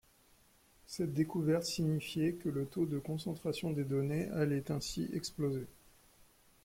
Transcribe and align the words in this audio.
Cette 0.87 1.13
découverte 1.13 1.65
signifiait 1.65 2.33
que 2.33 2.49
le 2.49 2.65
taux 2.65 2.87
de 2.87 2.97
concentration 2.97 3.69
des 3.71 3.83
données 3.83 4.29
allait 4.31 4.71
ainsi 4.71 5.07
exploser. 5.13 5.67